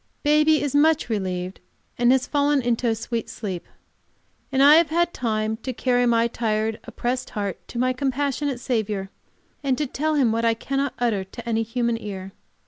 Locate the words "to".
5.57-5.73, 7.67-7.77, 9.77-9.85, 11.25-11.47